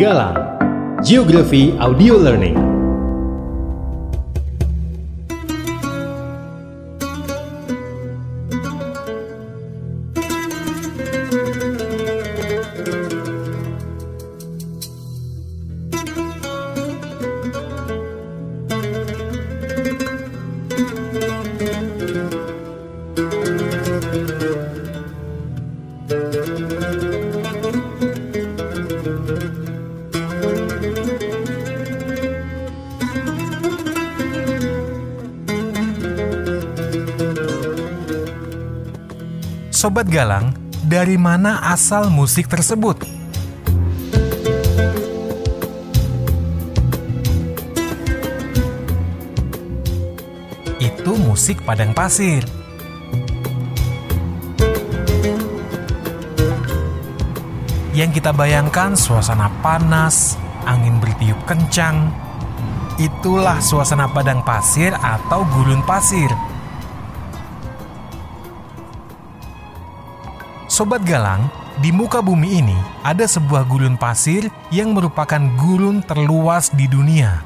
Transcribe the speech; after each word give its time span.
Galang 0.00 0.32
Geografi 1.04 1.76
Audio 1.76 2.16
Learning 2.16 2.69
Sobat 39.80 40.12
Galang, 40.12 40.52
dari 40.84 41.16
mana 41.16 41.72
asal 41.72 42.12
musik 42.12 42.52
tersebut? 42.52 43.00
Itu 50.76 51.16
musik 51.16 51.64
padang 51.64 51.96
pasir. 51.96 52.44
Yang 57.96 58.20
kita 58.20 58.36
bayangkan 58.36 58.92
suasana 58.92 59.48
panas, 59.64 60.36
angin 60.68 61.00
bertiup 61.00 61.40
kencang. 61.48 62.12
Itulah 63.00 63.64
suasana 63.64 64.12
padang 64.12 64.44
pasir 64.44 64.92
atau 64.92 65.40
gurun 65.48 65.80
pasir. 65.88 66.28
Sobat 70.80 71.04
Galang, 71.04 71.52
di 71.84 71.92
muka 71.92 72.24
bumi 72.24 72.64
ini 72.64 72.78
ada 73.04 73.28
sebuah 73.28 73.68
gurun 73.68 74.00
pasir 74.00 74.48
yang 74.72 74.96
merupakan 74.96 75.36
gurun 75.60 76.00
terluas 76.00 76.72
di 76.72 76.88
dunia. 76.88 77.44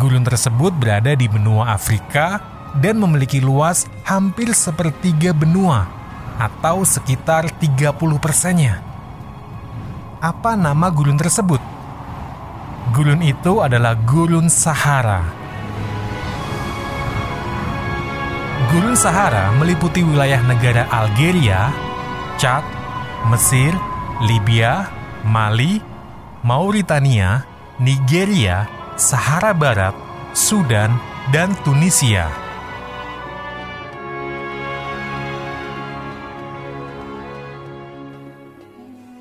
Gurun 0.00 0.24
tersebut 0.24 0.72
berada 0.72 1.12
di 1.12 1.28
benua 1.28 1.76
Afrika 1.76 2.40
dan 2.80 3.04
memiliki 3.04 3.36
luas 3.36 3.84
hampir 4.08 4.56
sepertiga 4.56 5.36
benua 5.36 5.84
atau 6.40 6.88
sekitar 6.88 7.52
30 7.52 8.00
persennya. 8.16 8.80
Apa 10.24 10.56
nama 10.56 10.88
gurun 10.88 11.20
tersebut? 11.20 11.60
Gurun 12.96 13.20
itu 13.20 13.60
adalah 13.60 13.92
Gurun 13.92 14.48
Sahara. 14.48 15.20
Gurun 18.72 18.96
Sahara 18.96 19.52
meliputi 19.60 20.00
wilayah 20.00 20.40
negara 20.40 20.88
Algeria, 20.88 21.91
Chad, 22.42 22.66
Mesir, 23.30 23.70
Libya, 24.26 24.90
Mali, 25.22 25.78
Mauritania, 26.42 27.46
Nigeria, 27.78 28.66
Sahara 28.98 29.54
Barat, 29.54 29.94
Sudan, 30.34 30.90
dan 31.30 31.54
Tunisia. 31.62 32.26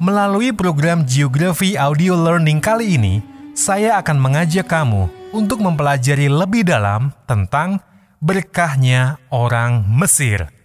Melalui 0.02 0.50
program 0.50 1.06
Geografi 1.06 1.78
Audio 1.78 2.18
Learning 2.18 2.58
kali 2.58 2.98
ini, 2.98 3.22
saya 3.54 4.02
akan 4.02 4.18
mengajak 4.18 4.66
kamu 4.66 5.30
untuk 5.30 5.62
mempelajari 5.62 6.26
lebih 6.26 6.66
dalam 6.66 7.14
tentang 7.30 7.86
berkahnya 8.18 9.22
orang 9.30 9.86
Mesir. 9.86 10.61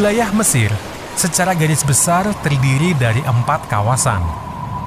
Wilayah 0.00 0.32
Mesir 0.32 0.72
secara 1.12 1.52
garis 1.52 1.84
besar 1.84 2.24
terdiri 2.40 2.96
dari 2.96 3.20
empat 3.20 3.68
kawasan, 3.68 4.24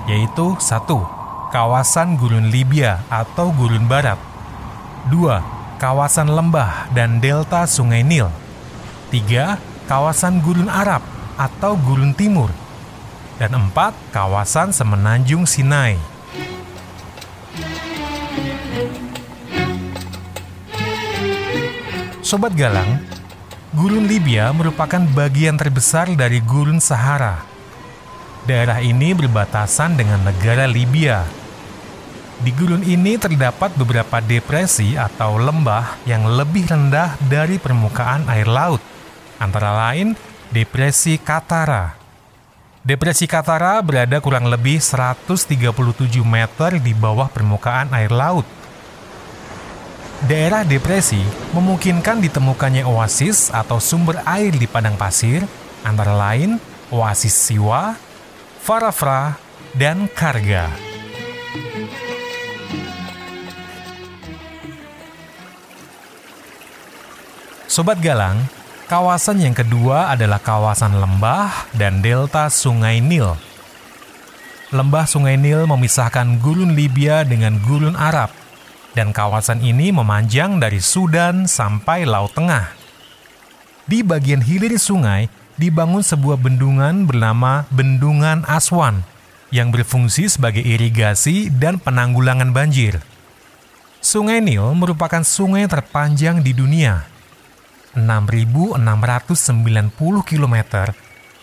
yaitu 0.10 0.58
satu, 0.58 1.06
kawasan 1.54 2.18
gurun 2.18 2.50
Libya 2.50 3.06
atau 3.14 3.54
gurun 3.54 3.86
barat, 3.86 4.18
dua, 5.14 5.46
kawasan 5.78 6.34
lembah 6.34 6.90
dan 6.98 7.22
delta 7.22 7.70
sungai 7.70 8.02
Nil, 8.02 8.26
tiga, 9.14 9.62
kawasan 9.86 10.42
gurun 10.42 10.66
Arab 10.66 11.06
atau 11.38 11.78
gurun 11.78 12.18
timur, 12.18 12.50
dan 13.38 13.54
empat, 13.54 13.94
kawasan 14.10 14.74
semenanjung 14.74 15.46
Sinai. 15.46 15.94
Sobat 22.26 22.58
Galang, 22.58 22.98
Gurun 23.74 24.06
Libya 24.06 24.54
merupakan 24.54 25.02
bagian 25.18 25.58
terbesar 25.58 26.06
dari 26.14 26.38
Gurun 26.46 26.78
Sahara. 26.78 27.42
Daerah 28.46 28.78
ini 28.86 29.18
berbatasan 29.18 29.98
dengan 29.98 30.22
negara 30.22 30.70
Libya. 30.70 31.26
Di 32.38 32.54
gurun 32.54 32.86
ini 32.86 33.18
terdapat 33.18 33.74
beberapa 33.74 34.22
depresi 34.22 34.94
atau 34.94 35.42
lembah 35.42 36.06
yang 36.06 36.22
lebih 36.22 36.70
rendah 36.70 37.18
dari 37.26 37.58
permukaan 37.58 38.30
air 38.30 38.46
laut, 38.46 38.78
antara 39.42 39.74
lain 39.90 40.14
Depresi 40.54 41.18
Katara. 41.18 41.98
Depresi 42.86 43.26
Katara 43.26 43.82
berada 43.82 44.22
kurang 44.22 44.54
lebih 44.54 44.78
137 44.78 45.50
meter 46.22 46.78
di 46.78 46.94
bawah 46.94 47.26
permukaan 47.26 47.90
air 47.90 48.14
laut 48.14 48.46
Daerah 50.24 50.64
depresi 50.64 51.20
memungkinkan 51.52 52.24
ditemukannya 52.24 52.88
oasis 52.88 53.52
atau 53.52 53.76
sumber 53.76 54.24
air 54.24 54.56
di 54.56 54.64
padang 54.72 54.96
pasir, 54.96 55.44
antara 55.84 56.16
lain 56.16 56.64
oasis 56.96 57.36
Siwa, 57.36 57.92
Farafra, 58.64 59.36
dan 59.76 60.08
Karga. 60.08 60.72
Sobat 67.68 68.00
Galang, 68.00 68.48
kawasan 68.88 69.44
yang 69.44 69.52
kedua 69.52 70.08
adalah 70.08 70.40
kawasan 70.40 71.04
lembah 71.04 71.68
dan 71.76 72.00
delta 72.00 72.48
Sungai 72.48 73.04
Nil. 73.04 73.36
Lembah 74.72 75.04
Sungai 75.04 75.36
Nil 75.36 75.68
memisahkan 75.68 76.40
gurun 76.40 76.80
Libya 76.80 77.28
dengan 77.28 77.60
gurun 77.60 78.00
Arab 78.00 78.43
dan 78.94 79.10
kawasan 79.10 79.62
ini 79.62 79.90
memanjang 79.90 80.62
dari 80.62 80.78
Sudan 80.78 81.50
sampai 81.50 82.06
Laut 82.06 82.34
Tengah. 82.34 82.74
Di 83.90 84.06
bagian 84.06 84.40
hilir 84.40 84.78
sungai 84.80 85.28
dibangun 85.58 86.02
sebuah 86.02 86.40
bendungan 86.40 87.06
bernama 87.06 87.68
Bendungan 87.74 88.46
Aswan 88.48 89.06
yang 89.54 89.70
berfungsi 89.70 90.30
sebagai 90.30 90.66
irigasi 90.66 91.54
dan 91.54 91.78
penanggulangan 91.78 92.50
banjir. 92.56 93.02
Sungai 94.02 94.42
Nil 94.42 94.74
merupakan 94.74 95.22
sungai 95.22 95.70
terpanjang 95.70 96.42
di 96.42 96.52
dunia, 96.52 97.06
6.690 97.96 98.82
km, 100.26 100.56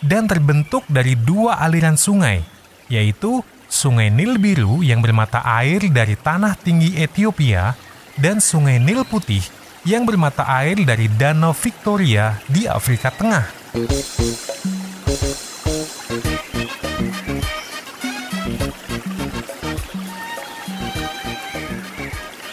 dan 0.02 0.22
terbentuk 0.26 0.84
dari 0.90 1.14
dua 1.14 1.62
aliran 1.62 1.94
sungai, 1.94 2.42
yaitu 2.90 3.40
Sungai 3.70 4.10
Nil 4.10 4.34
Biru 4.42 4.82
yang 4.82 4.98
bermata 4.98 5.46
air 5.46 5.78
dari 5.94 6.18
tanah 6.18 6.58
tinggi 6.58 6.98
Ethiopia 6.98 7.78
dan 8.18 8.42
Sungai 8.42 8.82
Nil 8.82 9.06
Putih 9.06 9.46
yang 9.86 10.02
bermata 10.02 10.42
air 10.42 10.74
dari 10.82 11.06
Danau 11.06 11.54
Victoria 11.54 12.34
di 12.50 12.66
Afrika 12.66 13.14
Tengah. 13.14 13.46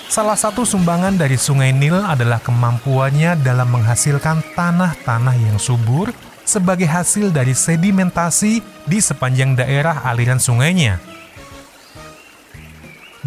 Salah 0.06 0.38
satu 0.38 0.70
sumbangan 0.70 1.18
dari 1.18 1.42
Sungai 1.42 1.74
Nil 1.74 1.98
adalah 1.98 2.38
kemampuannya 2.46 3.42
dalam 3.42 3.74
menghasilkan 3.74 4.54
tanah-tanah 4.54 5.34
yang 5.34 5.58
subur 5.58 6.14
sebagai 6.48 6.88
hasil 6.88 7.36
dari 7.36 7.52
sedimentasi 7.52 8.64
di 8.88 8.98
sepanjang 9.04 9.60
daerah 9.60 10.08
aliran 10.08 10.40
sungainya. 10.40 11.04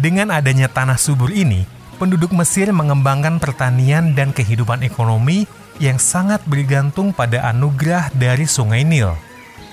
Dengan 0.01 0.33
adanya 0.33 0.65
tanah 0.65 0.97
subur 0.97 1.29
ini, 1.29 1.61
penduduk 2.01 2.33
Mesir 2.33 2.73
mengembangkan 2.73 3.37
pertanian 3.37 4.17
dan 4.17 4.33
kehidupan 4.33 4.81
ekonomi 4.81 5.45
yang 5.77 6.01
sangat 6.01 6.41
bergantung 6.49 7.13
pada 7.13 7.45
anugerah 7.53 8.09
dari 8.17 8.49
Sungai 8.49 8.81
Nil. 8.81 9.13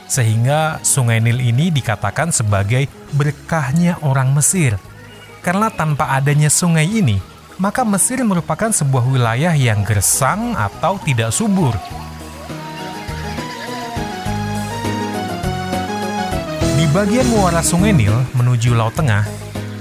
Sehingga 0.05 0.85
Sungai 0.85 1.25
Nil 1.25 1.41
ini 1.41 1.73
dikatakan 1.73 2.29
sebagai 2.29 2.85
berkahnya 3.17 3.97
orang 4.05 4.37
Mesir. 4.37 4.77
Karena 5.41 5.73
tanpa 5.73 6.13
adanya 6.13 6.53
sungai 6.53 6.85
ini, 6.85 7.17
maka 7.57 7.81
Mesir 7.89 8.21
merupakan 8.21 8.69
sebuah 8.69 9.09
wilayah 9.09 9.57
yang 9.57 9.81
gersang 9.81 10.53
atau 10.53 11.01
tidak 11.01 11.33
subur. 11.33 11.73
Bagian 16.89 17.29
muara 17.29 17.61
Sungai 17.61 17.93
Nil 17.93 18.17
menuju 18.33 18.73
Laut 18.73 18.97
Tengah, 18.97 19.21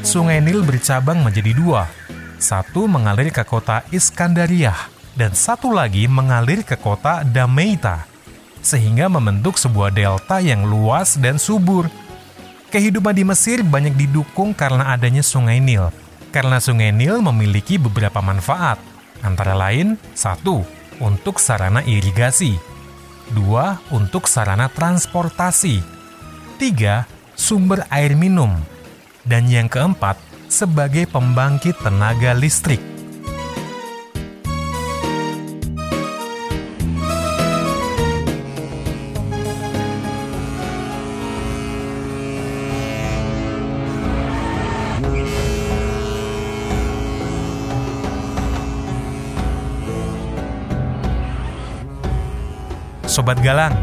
Sungai 0.03 0.43
Nil 0.43 0.59
bercabang 0.59 1.23
menjadi 1.23 1.55
dua. 1.55 1.87
Satu 2.35 2.83
mengalir 2.83 3.31
ke 3.31 3.47
kota 3.47 3.79
Iskandariah 3.95 4.75
dan 5.15 5.31
satu 5.31 5.71
lagi 5.71 6.03
mengalir 6.11 6.67
ke 6.67 6.75
kota 6.75 7.23
Dameita, 7.23 8.03
sehingga 8.59 9.07
membentuk 9.07 9.55
sebuah 9.55 9.95
delta 9.95 10.43
yang 10.43 10.67
luas 10.67 11.15
dan 11.15 11.39
subur. 11.39 11.87
Kehidupan 12.75 13.15
di 13.15 13.23
Mesir 13.23 13.63
banyak 13.63 13.95
didukung 13.95 14.51
karena 14.51 14.91
adanya 14.91 15.23
Sungai 15.23 15.63
Nil, 15.63 15.87
karena 16.35 16.59
Sungai 16.59 16.91
Nil 16.91 17.23
memiliki 17.23 17.79
beberapa 17.79 18.19
manfaat, 18.19 18.83
antara 19.23 19.55
lain 19.55 19.95
satu 20.11 20.59
untuk 20.99 21.39
sarana 21.39 21.79
irigasi, 21.87 22.59
dua 23.31 23.79
untuk 23.95 24.27
sarana 24.27 24.67
transportasi, 24.67 25.96
tiga 26.57 27.05
sumber 27.37 27.85
air 27.93 28.17
minum, 28.17 28.49
dan 29.21 29.45
yang 29.45 29.69
keempat 29.69 30.17
sebagai 30.49 31.05
pembangkit 31.05 31.77
tenaga 31.77 32.33
listrik. 32.33 32.81
Sobat 53.07 53.41
Galang, 53.41 53.73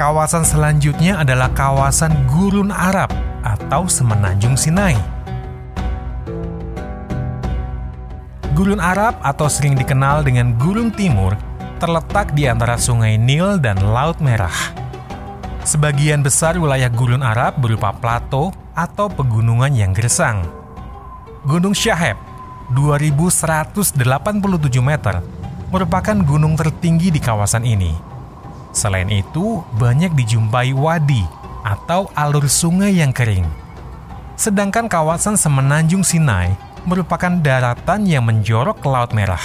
kawasan 0.00 0.48
selanjutnya 0.48 1.20
adalah 1.20 1.52
kawasan 1.52 2.24
Gurun 2.24 2.72
Arab 2.72 3.12
atau 3.44 3.84
Semenanjung 3.84 4.56
Sinai. 4.56 4.96
Gurun 8.56 8.80
Arab 8.80 9.20
atau 9.20 9.44
sering 9.52 9.76
dikenal 9.76 10.24
dengan 10.24 10.56
Gurun 10.56 10.88
Timur 10.88 11.36
terletak 11.76 12.32
di 12.32 12.48
antara 12.48 12.80
Sungai 12.80 13.20
Nil 13.20 13.60
dan 13.60 13.76
Laut 13.92 14.16
Merah. 14.24 14.72
Sebagian 15.68 16.24
besar 16.24 16.56
wilayah 16.56 16.88
Gurun 16.88 17.20
Arab 17.20 17.60
berupa 17.60 17.92
plato 17.92 18.56
atau 18.72 19.12
pegunungan 19.12 19.76
yang 19.76 19.92
gersang. 19.92 20.48
Gunung 21.44 21.76
Syaheb, 21.76 22.16
2187 22.72 24.00
meter, 24.80 25.20
merupakan 25.68 26.16
gunung 26.24 26.56
tertinggi 26.56 27.12
di 27.12 27.20
kawasan 27.20 27.68
ini. 27.68 28.09
Selain 28.70 29.10
itu, 29.10 29.62
banyak 29.78 30.14
dijumpai 30.14 30.70
wadi 30.74 31.26
atau 31.66 32.08
alur 32.14 32.46
sungai 32.46 32.94
yang 32.96 33.10
kering. 33.10 33.46
Sedangkan 34.38 34.88
kawasan 34.88 35.36
Semenanjung 35.36 36.00
Sinai 36.00 36.56
merupakan 36.88 37.28
daratan 37.28 38.08
yang 38.08 38.24
menjorok 38.24 38.80
ke 38.80 38.88
Laut 38.88 39.12
Merah. 39.12 39.42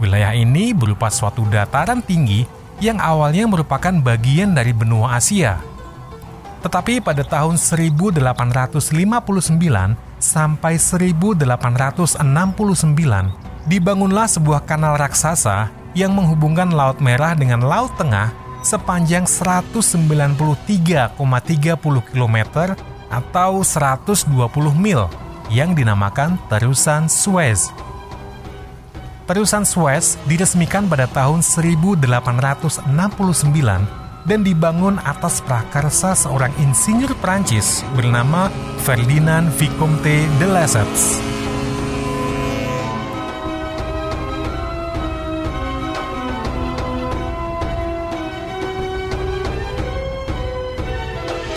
Wilayah 0.00 0.32
ini 0.32 0.72
berupa 0.72 1.10
suatu 1.12 1.44
dataran 1.50 2.00
tinggi 2.00 2.46
yang 2.78 3.02
awalnya 3.02 3.44
merupakan 3.50 3.90
bagian 3.90 4.54
dari 4.54 4.70
benua 4.70 5.18
Asia. 5.18 5.58
Tetapi 6.62 7.02
pada 7.02 7.22
tahun 7.26 7.58
1859 7.58 8.22
sampai 10.18 10.74
1869 10.78 12.18
dibangunlah 13.68 14.26
sebuah 14.26 14.64
kanal 14.66 14.98
raksasa 14.98 15.70
yang 15.96 16.12
menghubungkan 16.16 16.72
Laut 16.72 16.98
Merah 16.98 17.32
dengan 17.32 17.64
Laut 17.64 17.92
Tengah 17.96 18.32
sepanjang 18.64 19.24
193,30 19.24 20.36
km 22.10 22.36
atau 23.08 23.64
120 23.64 24.28
mil 24.76 25.08
yang 25.48 25.72
dinamakan 25.72 26.36
Terusan 26.52 27.08
Suez. 27.08 27.72
Terusan 29.28 29.64
Suez 29.68 30.16
diresmikan 30.24 30.88
pada 30.88 31.04
tahun 31.04 31.44
1869 31.44 32.88
dan 34.28 34.40
dibangun 34.44 34.96
atas 35.04 35.40
prakarsa 35.44 36.12
seorang 36.16 36.52
insinyur 36.60 37.12
Prancis 37.20 37.84
bernama 37.96 38.52
Ferdinand 38.84 39.48
Vicomte 39.56 40.28
de 40.40 40.46
Lesseps. 40.48 41.27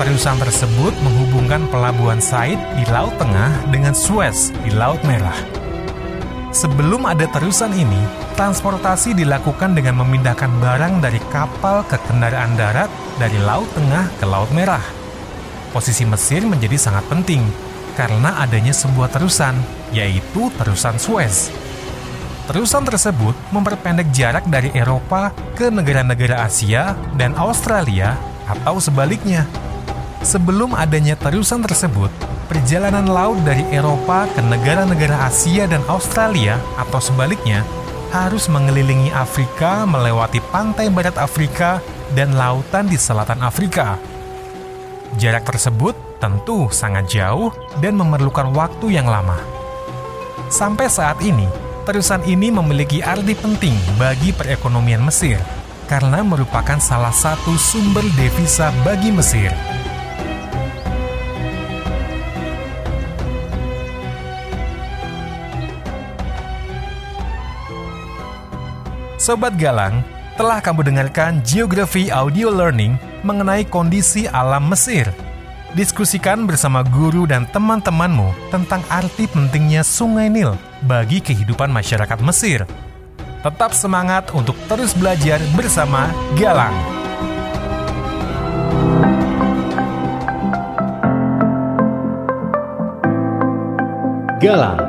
Terusan 0.01 0.41
tersebut 0.41 0.97
menghubungkan 1.05 1.69
pelabuhan 1.69 2.17
Said 2.17 2.57
di 2.73 2.81
Laut 2.89 3.13
Tengah 3.21 3.69
dengan 3.69 3.93
Suez 3.93 4.49
di 4.65 4.73
Laut 4.73 4.97
Merah. 5.05 5.37
Sebelum 6.49 7.05
ada 7.05 7.29
terusan 7.29 7.69
ini, 7.69 8.01
transportasi 8.33 9.13
dilakukan 9.13 9.77
dengan 9.77 10.01
memindahkan 10.01 10.57
barang 10.57 11.05
dari 11.05 11.21
kapal 11.29 11.85
ke 11.85 12.01
kendaraan 12.09 12.57
darat 12.57 12.89
dari 13.21 13.37
Laut 13.45 13.69
Tengah 13.77 14.09
ke 14.17 14.25
Laut 14.25 14.49
Merah. 14.57 14.81
Posisi 15.69 16.01
Mesir 16.09 16.49
menjadi 16.49 16.81
sangat 16.81 17.05
penting 17.05 17.45
karena 17.93 18.41
adanya 18.41 18.73
sebuah 18.73 19.13
terusan, 19.13 19.53
yaitu 19.93 20.49
terusan 20.57 20.97
Suez. 20.97 21.53
Terusan 22.49 22.89
tersebut 22.89 23.37
memperpendek 23.53 24.09
jarak 24.09 24.49
dari 24.49 24.73
Eropa 24.73 25.29
ke 25.53 25.69
negara-negara 25.69 26.41
Asia 26.41 26.97
dan 27.21 27.37
Australia 27.37 28.17
atau 28.49 28.81
sebaliknya 28.81 29.45
Sebelum 30.21 30.77
adanya 30.77 31.17
terusan 31.17 31.65
tersebut, 31.65 32.13
perjalanan 32.45 33.09
laut 33.09 33.41
dari 33.41 33.65
Eropa 33.73 34.29
ke 34.29 34.37
negara-negara 34.45 35.25
Asia 35.25 35.65
dan 35.65 35.81
Australia 35.89 36.61
atau 36.77 37.01
sebaliknya 37.01 37.65
harus 38.13 38.45
mengelilingi 38.45 39.09
Afrika 39.09 39.81
melewati 39.89 40.37
pantai 40.53 40.93
barat 40.93 41.17
Afrika 41.17 41.81
dan 42.13 42.37
lautan 42.37 42.85
di 42.85 43.01
selatan 43.01 43.41
Afrika. 43.41 43.97
Jarak 45.17 45.41
tersebut 45.49 45.97
tentu 46.21 46.69
sangat 46.69 47.09
jauh 47.09 47.49
dan 47.81 47.97
memerlukan 47.97 48.53
waktu 48.53 48.93
yang 49.01 49.09
lama. 49.09 49.41
Sampai 50.53 50.85
saat 50.85 51.17
ini, 51.25 51.49
terusan 51.81 52.21
ini 52.29 52.53
memiliki 52.53 53.01
arti 53.01 53.33
penting 53.33 53.73
bagi 53.97 54.29
perekonomian 54.37 55.01
Mesir 55.01 55.41
karena 55.89 56.21
merupakan 56.21 56.77
salah 56.77 57.11
satu 57.11 57.57
sumber 57.57 58.05
devisa 58.13 58.69
bagi 58.85 59.09
Mesir. 59.09 59.49
Sobat 69.21 69.53
Galang, 69.53 70.01
telah 70.33 70.57
kamu 70.57 70.81
dengarkan 70.81 71.45
Geografi 71.45 72.09
Audio 72.09 72.49
Learning 72.49 72.97
mengenai 73.21 73.61
kondisi 73.69 74.25
alam 74.25 74.65
Mesir. 74.65 75.05
Diskusikan 75.77 76.49
bersama 76.49 76.81
guru 76.81 77.29
dan 77.29 77.45
teman-temanmu 77.53 78.33
tentang 78.49 78.81
arti 78.89 79.29
pentingnya 79.29 79.85
Sungai 79.85 80.25
Nil 80.25 80.57
bagi 80.89 81.21
kehidupan 81.21 81.69
masyarakat 81.69 82.17
Mesir. 82.25 82.65
Tetap 83.45 83.77
semangat 83.77 84.33
untuk 84.33 84.57
terus 84.65 84.97
belajar 84.97 85.37
bersama 85.53 86.09
Galang. 86.33 86.73
Galang, 94.41 94.81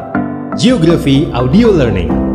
Geografi 0.57 1.29
Audio 1.37 1.69
Learning. 1.69 2.32